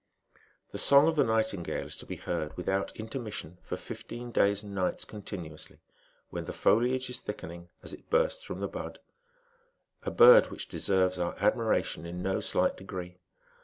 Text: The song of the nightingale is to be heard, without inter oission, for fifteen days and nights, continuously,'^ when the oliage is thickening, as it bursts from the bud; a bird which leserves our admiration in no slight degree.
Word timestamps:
The 0.71 0.79
song 0.79 1.07
of 1.07 1.15
the 1.15 1.23
nightingale 1.23 1.85
is 1.85 1.95
to 1.97 2.07
be 2.07 2.15
heard, 2.15 2.57
without 2.57 2.91
inter 2.95 3.19
oission, 3.19 3.57
for 3.61 3.77
fifteen 3.77 4.31
days 4.31 4.63
and 4.63 4.73
nights, 4.73 5.05
continuously,'^ 5.05 5.77
when 6.31 6.45
the 6.45 6.53
oliage 6.65 7.07
is 7.11 7.19
thickening, 7.19 7.69
as 7.83 7.93
it 7.93 8.09
bursts 8.09 8.43
from 8.43 8.61
the 8.61 8.67
bud; 8.67 8.97
a 10.01 10.09
bird 10.09 10.47
which 10.49 10.73
leserves 10.73 11.19
our 11.19 11.35
admiration 11.37 12.07
in 12.07 12.23
no 12.23 12.39
slight 12.39 12.75
degree. 12.77 13.19